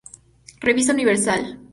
[0.61, 1.59] Revista Universal".